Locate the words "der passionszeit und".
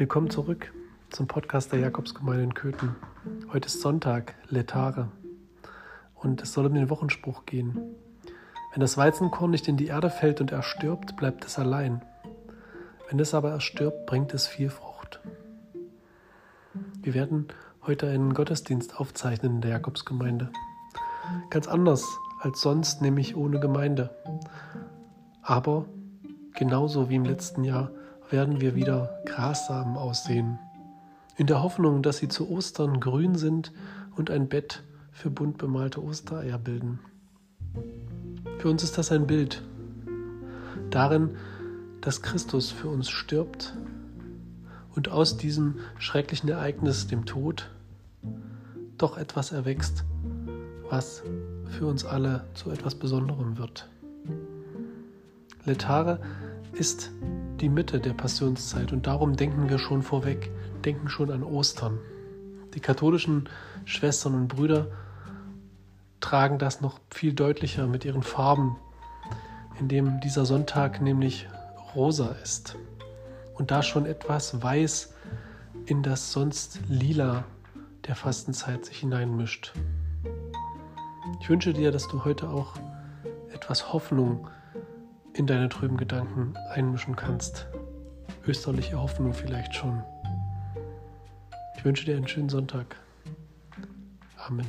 58.00-59.06